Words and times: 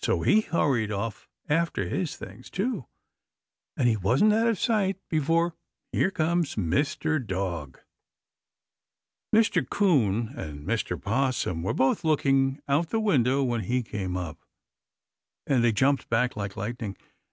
So 0.00 0.22
he 0.22 0.42
hurried 0.42 0.92
off 0.92 1.28
after 1.48 1.88
his 1.88 2.16
things, 2.16 2.50
too, 2.50 2.86
and 3.76 3.88
he 3.88 3.96
wasn't 3.96 4.32
out 4.32 4.46
of 4.46 4.60
sight 4.60 4.98
before 5.08 5.56
here 5.90 6.12
comes 6.12 6.54
Mr. 6.54 7.18
Dog! 7.20 7.80
Mr. 9.34 9.68
'Coon 9.68 10.28
and 10.38 10.64
Mr. 10.64 10.96
'Possum 11.02 11.64
were 11.64 11.74
both 11.74 12.04
looking 12.04 12.60
out 12.68 12.90
the 12.90 13.00
window 13.00 13.42
when 13.42 13.62
he 13.62 13.82
came 13.82 14.16
up, 14.16 14.38
and 15.48 15.64
they 15.64 15.72
jumped 15.72 16.08
back 16.08 16.36
like 16.36 16.56
lightning. 16.56 16.96